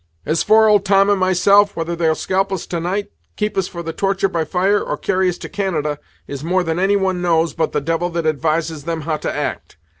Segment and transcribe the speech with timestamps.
[0.25, 3.83] As for old Tom and myself, whether they'll scalp us to night, keep us for
[3.83, 7.53] the torture by fire, or carry us to Canada, is more than any one knows
[7.53, 9.77] but the devil that advises them how to act.